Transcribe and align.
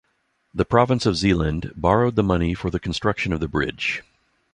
The 0.51 0.65
province 0.65 1.05
of 1.05 1.15
Zeeland 1.15 1.73
borrowed 1.75 2.15
the 2.15 2.23
money 2.23 2.55
for 2.55 2.71
the 2.71 2.79
construction 2.79 3.31
of 3.33 3.39
the 3.39 3.47
bridge. 3.47 4.01